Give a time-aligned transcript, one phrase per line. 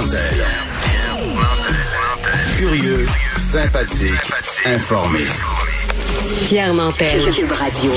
[0.00, 0.44] Nantel.
[2.56, 4.32] Curieux, sympathique,
[4.64, 5.18] informé.
[6.46, 7.20] Pierre Nantel.
[7.20, 7.90] Cube Radio.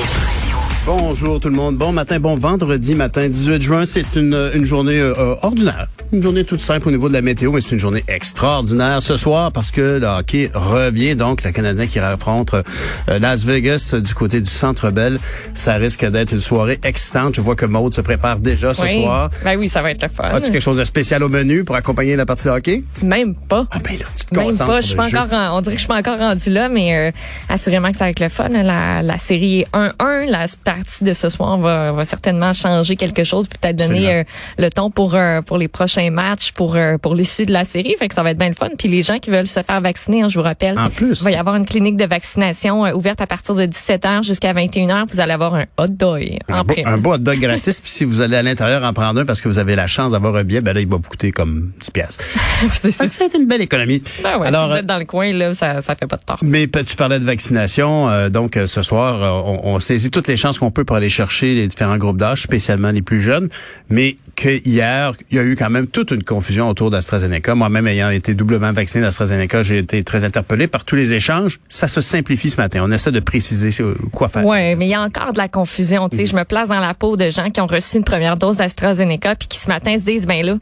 [0.85, 1.77] Bonjour tout le monde.
[1.77, 3.85] Bon matin, bon vendredi matin, 18 juin.
[3.85, 5.87] C'est une, une journée euh, ordinaire.
[6.13, 9.17] Une journée toute simple au niveau de la météo, mais c'est une journée extraordinaire ce
[9.17, 11.15] soir parce que le hockey revient.
[11.15, 12.63] Donc, le Canadien qui rencontre
[13.09, 15.17] euh, Las Vegas du côté du Centre Bell.
[15.55, 17.33] Ça risque d'être une soirée excitante.
[17.35, 19.01] Je vois que Maude se prépare déjà ce Oui.
[19.01, 19.31] soir.
[19.43, 20.25] Ben oui, ça va être le fun.
[20.25, 22.83] As-tu quelque chose de spécial au menu pour accompagner la partie de hockey?
[23.01, 23.65] Même pas.
[23.71, 24.81] Ah ben là, tu te Même concentres pas.
[24.81, 27.11] Je suis encore, en- on dirait que je suis pas encore rendu là, mais euh,
[27.49, 28.49] assurément que ça va être le fun.
[28.49, 30.29] La, la série est 1-1.
[30.29, 34.23] La partie de ce soir va, va certainement changer quelque chose, peut-être donner euh,
[34.59, 37.95] le ton pour euh, pour les prochains matchs, pour euh, pour l'issue de la série.
[37.97, 38.69] Fait que ça va être bien le fun.
[38.77, 41.19] Puis les gens qui veulent se faire vacciner, hein, je vous rappelle, En plus.
[41.21, 44.53] il va y avoir une clinique de vaccination euh, ouverte à partir de 17h jusqu'à
[44.53, 45.05] 21h.
[45.11, 46.87] Vous allez avoir un hot dog en Un beau, prime.
[46.87, 47.81] un beau hot dog gratis.
[47.81, 50.11] Puis si vous allez à l'intérieur en prendre un parce que vous avez la chance
[50.11, 52.23] d'avoir un billet, ben là, il va vous coûter comme 10 piastres.
[52.73, 53.09] C'est ça.
[53.09, 54.01] Ça une belle économie.
[54.23, 56.23] Ben ouais, Alors, si vous êtes dans le coin, là, ça, ça fait pas de
[56.23, 56.39] tort.
[56.41, 60.27] Mais tu parlais de vaccination, euh, donc euh, ce soir, euh, on, on saisit toutes
[60.27, 63.49] les chances qu'on peut pour aller chercher les différents groupes d'âge, spécialement les plus jeunes,
[63.89, 67.55] mais que hier, il y a eu quand même toute une confusion autour d'AstraZeneca.
[67.55, 71.59] Moi-même ayant été doublement vacciné d'AstraZeneca, j'ai été très interpellé par tous les échanges.
[71.69, 72.81] Ça se simplifie ce matin.
[72.83, 73.69] On essaie de préciser
[74.11, 74.45] quoi faire.
[74.45, 76.09] Ouais, mais il y a encore de la confusion.
[76.09, 78.37] Tu sais, je me place dans la peau de gens qui ont reçu une première
[78.37, 80.57] dose d'AstraZeneca puis qui ce matin se disent, ben là,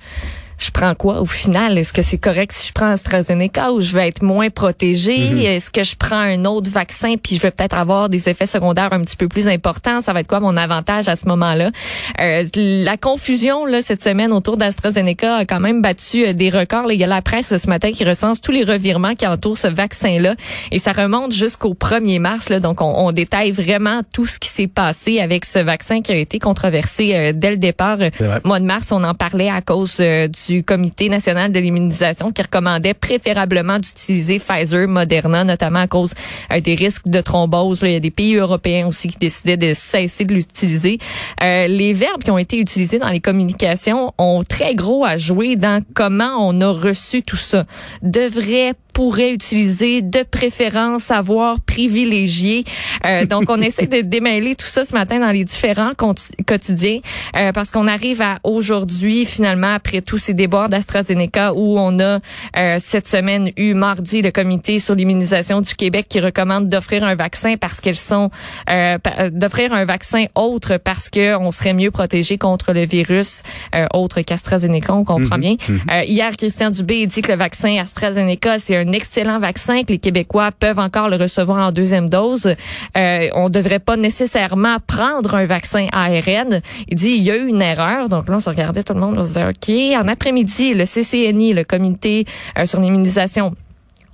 [0.61, 1.77] je prends quoi au final?
[1.77, 5.69] Est-ce que c'est correct si je prends AstraZeneca ou je vais être moins protégé Est-ce
[5.69, 9.01] que je prends un autre vaccin puis je vais peut-être avoir des effets secondaires un
[9.01, 10.01] petit peu plus importants?
[10.01, 11.71] Ça va être quoi mon avantage à ce moment-là?
[12.19, 16.87] Euh, La confusion là cette semaine autour d'AstraZeneca a quand même battu euh, des records.
[16.87, 16.93] là.
[16.93, 19.67] Il y a la presse ce matin qui recense tous les revirements qui entourent ce
[19.67, 20.35] vaccin-là
[20.71, 22.49] et ça remonte jusqu'au 1er mars.
[22.49, 26.11] Là, donc on, on détaille vraiment tout ce qui s'est passé avec ce vaccin qui
[26.11, 27.97] a été controversé euh, dès le départ.
[27.99, 28.39] Euh.
[28.43, 32.41] Mois de mars, on en parlait à cause euh, du Comité national de l'immunisation qui
[32.41, 36.13] recommandait préférablement d'utiliser Pfizer, Moderna, notamment à cause
[36.51, 37.79] euh, des risques de thrombose.
[37.83, 40.97] Il y a des pays européens aussi qui décidaient de cesser de l'utiliser.
[41.41, 45.55] Euh, les verbes qui ont été utilisés dans les communications ont très gros à jouer
[45.55, 47.65] dans comment on a reçu tout ça.
[48.01, 52.63] Devrait pourrait utiliser de préférence avoir privilégié.
[53.05, 56.99] Euh, donc, on essaie de démêler tout ça ce matin dans les différents quotidiens
[57.35, 62.19] euh, parce qu'on arrive à aujourd'hui, finalement, après tous ces déboires d'AstraZeneca où on a
[62.57, 67.15] euh, cette semaine eu mardi le comité sur l'immunisation du Québec qui recommande d'offrir un
[67.15, 68.29] vaccin parce qu'elles sont
[69.31, 73.43] d'offrir un vaccin autre parce que on serait mieux protégé contre le virus
[73.93, 75.55] autre qu'AstraZeneca, on comprend bien.
[75.91, 79.99] Euh, hier, Christian Dubé dit que le vaccin AstraZeneca, c'est un excellent vaccin, que les
[79.99, 82.55] Québécois peuvent encore le recevoir en deuxième dose.
[82.97, 86.61] Euh, on devrait pas nécessairement prendre un vaccin ARN.
[86.87, 88.09] Il dit il y a eu une erreur.
[88.09, 90.03] Donc là, on se regardait tout le monde, on se disait OK.
[90.03, 92.25] En après-midi, le CCNI, le comité
[92.57, 93.55] euh, sur l'immunisation,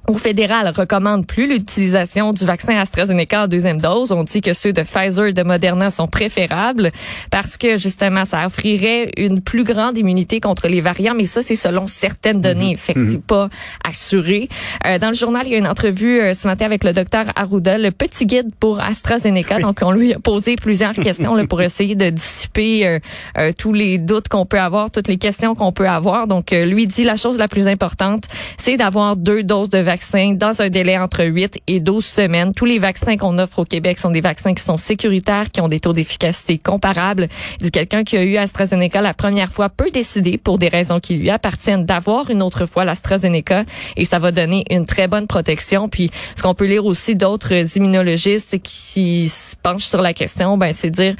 [0.07, 4.13] au fédéral recommande plus l'utilisation du vaccin AstraZeneca en deuxième dose.
[4.13, 6.91] On dit que ceux de Pfizer et de Moderna sont préférables
[7.29, 11.13] parce que justement, ça offrirait une plus grande immunité contre les variants.
[11.13, 12.77] Mais ça, c'est selon certaines données.
[12.77, 13.49] Fait que c'est pas
[13.87, 14.47] assuré.
[14.85, 17.25] Euh, dans le journal, il y a une entrevue euh, ce matin avec le docteur
[17.35, 19.59] Arruda, le petit guide pour AstraZeneca.
[19.59, 22.99] Donc, on lui a posé plusieurs questions là, pour essayer de dissiper euh,
[23.37, 26.27] euh, tous les doutes qu'on peut avoir, toutes les questions qu'on peut avoir.
[26.27, 28.23] Donc, euh, lui dit la chose la plus importante,
[28.57, 29.96] c'est d'avoir deux doses de vaccin
[30.33, 32.53] dans un délai entre 8 et 12 semaines.
[32.53, 35.67] Tous les vaccins qu'on offre au Québec sont des vaccins qui sont sécuritaires, qui ont
[35.67, 37.27] des taux d'efficacité comparables.
[37.61, 41.15] Dit quelqu'un qui a eu AstraZeneca la première fois peut décider, pour des raisons qui
[41.15, 43.65] lui appartiennent, d'avoir une autre fois l'AstraZeneca
[43.95, 45.89] et ça va donner une très bonne protection.
[45.89, 50.73] Puis, ce qu'on peut lire aussi d'autres immunologistes qui se penchent sur la question, ben,
[50.73, 51.15] c'est dire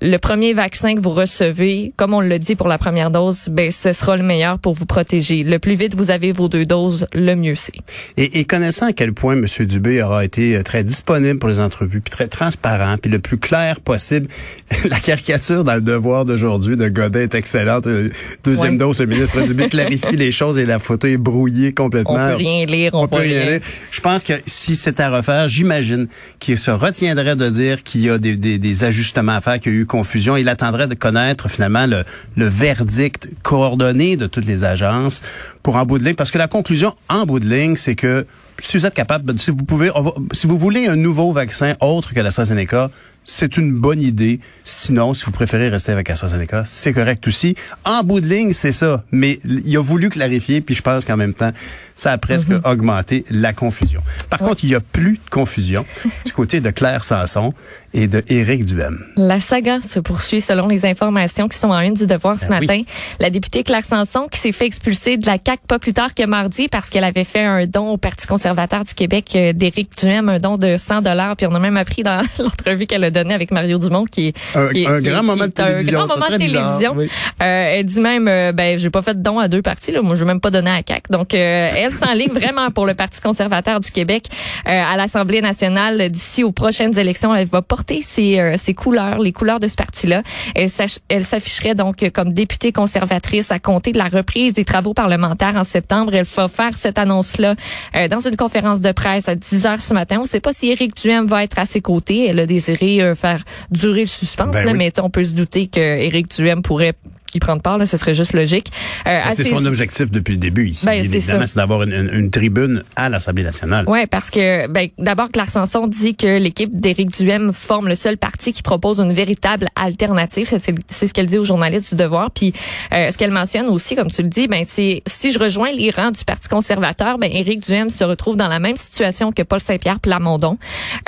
[0.00, 3.70] le premier vaccin que vous recevez, comme on l'a dit pour la première dose, ben
[3.70, 5.42] ce sera le meilleur pour vous protéger.
[5.42, 7.72] Le plus vite vous avez vos deux doses, le mieux c'est.
[8.16, 9.46] Et, et connaissant à quel point M.
[9.66, 13.38] Dubé aura été euh, très disponible pour les entrevues, puis très transparent, puis le plus
[13.38, 14.28] clair possible,
[14.88, 17.86] la caricature dans le devoir d'aujourd'hui de Godin est excellente.
[17.86, 18.08] Euh,
[18.44, 18.78] Deuxième Oui.
[18.78, 22.14] dose, le ministre Dubé clarifie les choses et la photo est brouillée complètement.
[22.14, 23.60] On peut rien lire, on, On peut rien lire.
[23.90, 26.06] Je pense que si c'était à refaire, j'imagine
[26.38, 29.72] qu'il se retiendrait de dire qu'il y a des, des- des ajustements à faire, qu'il
[29.72, 30.36] y a eu confusion.
[30.36, 32.04] Il attendrait de connaître finalement le,
[32.36, 35.22] le verdict coordonné de toutes les agences
[35.62, 36.14] pour en bout de ligne.
[36.14, 38.26] Parce que la conclusion en bout de ligne, c'est que
[38.58, 42.14] si vous êtes capable, si vous pouvez, va- si vous voulez un nouveau vaccin autre
[42.14, 42.90] que l'AstraZeneca,
[43.28, 44.38] c'est une bonne idée.
[44.64, 47.56] Sinon, si vous préférez rester avec AstraZeneca, c'est correct aussi.
[47.84, 49.02] En bout de ligne, c'est ça.
[49.10, 51.50] Mais il a voulu clarifier, puis je pense qu'en même temps,
[51.96, 54.00] ça a presque augmenté la confusion.
[54.30, 55.84] Par contre, il y a plus de confusion
[56.24, 57.52] du côté de Claire Sanson.
[57.96, 58.98] Et de Éric Duhem.
[59.16, 62.58] La saga se poursuit selon les informations qui sont en une du devoir ce Ben
[62.60, 62.66] oui.
[62.66, 62.82] matin.
[63.18, 66.22] La députée Claire Sanson qui s'est fait expulser de la CAQ pas plus tard que
[66.26, 70.28] mardi parce qu'elle avait fait un don au Parti conservateur du Québec euh, d'Éric Duhem,
[70.28, 71.36] un don de 100 dollars.
[71.36, 74.34] Puis on a même appris dans l'entrevue qu'elle a donnée avec Mario Dumont qui est
[74.54, 76.92] Un- qui est- un qui est- grand moment de télévision, Un grand moment de télévision.
[76.96, 77.08] oui.
[77.42, 79.90] Euh, elle dit même, euh, ben j'ai pas fait de don à deux partis.
[79.92, 80.02] Là.
[80.02, 81.10] Moi, je vais même pas donner à CAQ.
[81.10, 84.26] Donc, euh, elle s'enligne vraiment pour le Parti conservateur du Québec
[84.66, 87.34] à l'Assemblée nationale d'ici aux prochaines élections.
[87.34, 90.22] Elle va porter euh, ses couleurs, les couleurs de ce parti-là.
[90.54, 95.64] Elle, s'afficherait donc comme députée conservatrice à compter de la reprise des travaux parlementaires en
[95.64, 96.14] septembre.
[96.14, 97.54] Elle va faire cette annonce-là
[97.94, 100.16] euh, dans une conférence de presse à 10 heures ce matin.
[100.18, 102.26] On ne sait pas si Éric Duhem va être à ses côtés.
[102.28, 104.78] Elle a désiré euh, faire durer le suspense, Ben là, oui.
[104.78, 106.94] mais on peut se douter que Éric Duhem pourrait
[107.36, 107.78] y prendre part.
[107.78, 108.70] Là, ce serait juste logique.
[109.06, 110.86] Euh, à C'est ses- son objectif depuis le début ici.
[110.86, 113.88] Ben, évidemment, c'est d'avoir une, une- une tribune à l'Assemblée nationale.
[113.88, 118.16] Ouais, parce que ben, d'abord Claire Sanson dit que l'équipe d'Éric Duhem forme le seul
[118.16, 120.46] parti qui propose une véritable alternative.
[120.48, 122.30] C'est c'est ce qu'elle dit aux journalistes du Devoir.
[122.30, 122.52] Puis
[122.92, 125.90] euh, ce qu'elle mentionne aussi, comme tu le dis, ben c'est si je rejoins les
[125.90, 129.60] rangs du Parti conservateur, ben Éric Duhem se retrouve dans la même situation que Paul
[129.60, 130.58] Saint-Pierre Plamondon.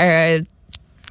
[0.01, 0.41] Euh,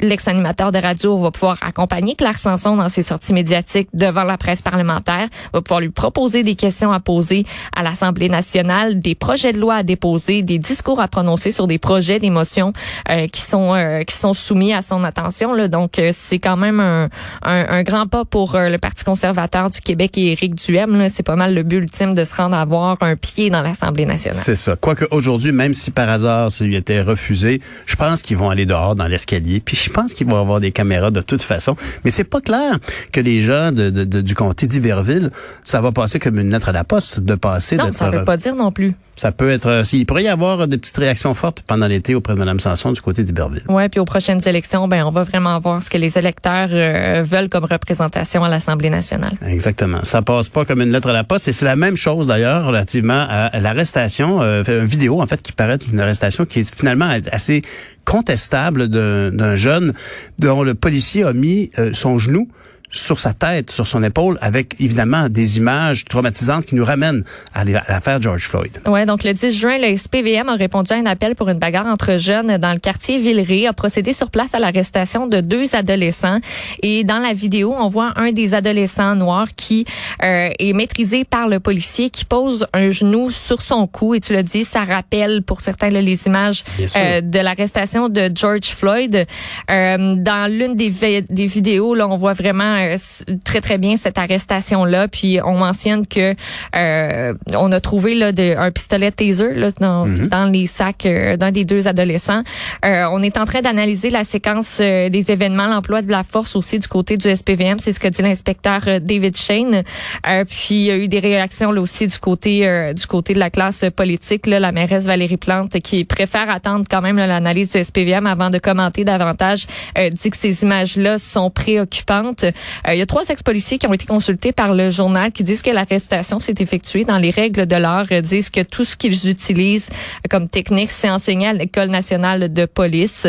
[0.02, 4.62] L'ex-animateur de radio va pouvoir accompagner Claire Sanson dans ses sorties médiatiques devant la presse
[4.62, 7.46] parlementaire, va pouvoir lui proposer des questions à poser
[7.76, 11.80] à l'Assemblée nationale, des projets de loi à déposer, des discours à prononcer sur des
[11.80, 12.74] projets, des motions
[13.10, 15.54] euh, qui sont euh, qui sont soumis à son attention.
[15.54, 15.68] Là.
[15.68, 17.10] Donc euh, c'est quand même un,
[17.42, 21.08] un, un grand pas pour euh, le Parti conservateur du Québec et Éric Duhem.
[21.10, 24.06] C'est pas mal le but ultime de se rendre à avoir un pied dans l'Assemblée
[24.06, 24.40] nationale.
[24.40, 24.76] C'est ça.
[24.76, 28.66] Quoique aujourd'hui, même si par hasard ça lui était refusé, je pense qu'ils vont aller
[28.66, 29.60] dehors dans l'escalier.
[29.60, 31.76] Puis je pense qu'ils vont avoir des caméras de toute façon.
[32.04, 32.80] Mais c'est pas clair
[33.12, 35.32] que les gens de, de- de- du comté d'Iberville,
[35.64, 37.78] ça va passer comme une lettre à la poste de passer.
[37.78, 38.94] Non, ça veut pas dire non plus.
[39.18, 39.68] Ça peut être.
[39.68, 42.92] euh, s'il pourrait y avoir des petites réactions fortes pendant l'été auprès de Mme Sanson
[42.92, 43.64] du côté d'Iberville.
[43.68, 47.24] Ouais, puis aux prochaines élections, ben on va vraiment voir ce que les électeurs euh,
[47.24, 49.34] veulent comme représentation à l'Assemblée nationale.
[49.46, 50.00] Exactement.
[50.04, 51.48] Ça passe pas comme une lettre à la poste.
[51.48, 55.52] Et c'est la même chose d'ailleurs relativement à l'arrestation, euh, une vidéo en fait qui
[55.52, 57.62] paraît une arrestation qui est finalement assez
[58.06, 59.94] contestable d'un d'un jeune
[60.40, 62.48] dont le policier a mis euh, son genou
[62.90, 67.24] sur sa tête, sur son épaule, avec évidemment des images traumatisantes qui nous ramènent
[67.54, 68.72] à l'affaire George Floyd.
[68.88, 71.86] Ouais, donc le 10 juin, le SPVM a répondu à un appel pour une bagarre
[71.88, 76.40] entre jeunes dans le quartier Villeray, a procédé sur place à l'arrestation de deux adolescents.
[76.82, 79.86] Et dans la vidéo, on voit un des adolescents noirs qui
[80.24, 84.16] euh, est maîtrisé par le policier, qui pose un genou sur son cou.
[84.16, 86.64] Et tu l'as dit, ça rappelle pour certains là, les images
[86.96, 89.26] euh, de l'arrestation de George Floyd.
[89.70, 92.96] Euh, dans l'une des, vi- des vidéos, là, on voit vraiment euh,
[93.44, 95.08] très très bien cette arrestation là.
[95.08, 96.36] Puis on mentionne que
[96.76, 101.38] euh, on a trouvé là de, un pistolet taser là, dans, dans les sacs euh,
[101.38, 102.44] d'un des deux adolescents.
[102.86, 106.56] Euh, on est en train d'analyser la séquence euh, des événements, l'emploi de la force
[106.56, 107.80] aussi du côté du SPVM.
[107.80, 109.84] C'est ce que dit l'inspecteur David Shane.
[110.28, 113.34] Euh, puis il y a eu des réactions là aussi du côté euh, du côté
[113.34, 114.48] de la classe politique.
[114.48, 118.50] Là, la mairesse Valérie Plante qui préfère attendre quand même là, l'analyse du SPVM avant
[118.50, 122.46] de commenter davantage euh, dit que ces images-là sont préoccupantes.
[122.88, 125.62] Euh, il y a trois ex-policiers qui ont été consultés par le journal qui disent
[125.62, 129.90] que l'arrestation s'est effectuée dans les règles de l'art, disent que tout ce qu'ils utilisent
[130.30, 133.28] comme technique, c'est enseigné à l'École nationale de police.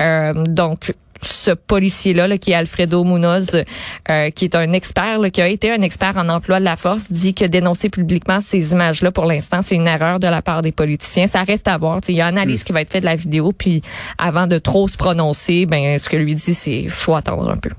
[0.00, 0.92] Euh, donc,
[1.22, 3.50] ce policier-là, là, qui est Alfredo Munoz,
[4.10, 6.76] euh, qui est un expert, là, qui a été un expert en emploi de la
[6.76, 10.62] force, dit que dénoncer publiquement ces images-là, pour l'instant, c'est une erreur de la part
[10.62, 11.26] des politiciens.
[11.26, 11.98] Ça reste à voir.
[12.08, 13.82] Il y a une analyse qui va être faite de la vidéo, puis
[14.18, 17.70] avant de trop se prononcer, ben ce que lui dit, c'est faut attendre un peu.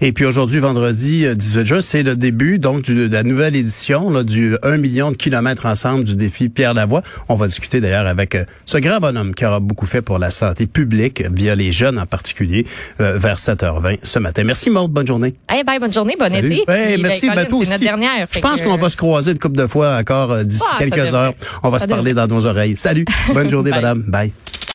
[0.00, 3.56] Et puis aujourd'hui, vendredi euh, 18 juin, c'est le début donc du- de la nouvelle
[3.56, 7.02] édition là, du 1 million de kilomètres ensemble du défi Pierre Lavoie.
[7.28, 10.30] On va discuter d'ailleurs avec euh, ce grand bonhomme qui aura beaucoup fait pour la
[10.30, 12.66] santé publique via les jeunes en particulier
[13.00, 14.44] euh, vers 7h20 ce matin.
[14.44, 15.34] Merci Maud, bonne journée.
[15.48, 16.52] Hey, bye, bonne journée, bon Salut.
[16.52, 16.70] été.
[16.72, 17.84] Hey, Puis, merci, ben, ben, toi c'est notre aussi.
[17.84, 18.26] dernière.
[18.30, 21.12] Je pense qu'on va se croiser une couple de fois encore euh, d'ici Ah, quelques
[21.14, 21.34] heures.
[21.62, 22.76] On va Ça se parler dans nos oreilles.
[22.76, 23.04] Salut.
[23.32, 23.80] Bonne journée, Bye.
[23.82, 24.02] madame.
[24.06, 24.32] Bye.